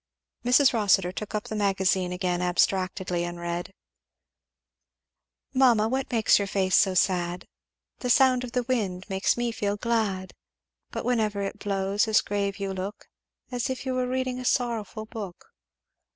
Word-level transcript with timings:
Mrs. 0.43 0.73
Rossitur 0.73 1.11
took 1.11 1.35
up 1.35 1.43
the 1.43 1.55
Magazine 1.55 2.11
again 2.11 2.41
abstractedly, 2.41 3.23
and 3.23 3.39
read 3.39 3.71
"'Mamma, 5.53 5.87
what 5.87 6.11
makes 6.11 6.39
your 6.39 6.47
face 6.47 6.75
so 6.75 6.95
sad? 6.95 7.45
The 7.99 8.09
sound 8.09 8.43
of 8.43 8.53
the 8.53 8.63
wind 8.63 9.05
makes 9.09 9.37
me 9.37 9.51
feel 9.51 9.77
glad; 9.77 10.33
But 10.89 11.05
whenever 11.05 11.43
it 11.43 11.59
blows, 11.59 12.07
as 12.07 12.21
grave 12.21 12.57
you 12.57 12.73
look, 12.73 13.09
As 13.51 13.69
if 13.69 13.85
you 13.85 13.93
were 13.93 14.07
reading 14.07 14.39
a 14.39 14.43
sorrowful 14.45 15.05
book.' 15.05 15.45